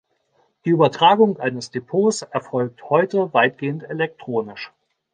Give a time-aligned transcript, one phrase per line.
[0.65, 4.71] Die Übertragung eines Depots erfolgt heute weitgehend elektronisch.